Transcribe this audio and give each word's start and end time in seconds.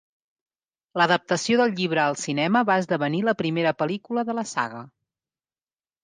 L'adaptació 0.99 1.57
del 1.59 1.73
llibre 1.79 2.01
al 2.03 2.17
cinema 2.21 2.63
va 2.69 2.77
esdevenir 2.83 3.19
la 3.27 3.35
primera 3.41 3.73
pel·lícula 3.83 4.23
de 4.31 4.35
la 4.39 4.45
saga. 4.53 4.81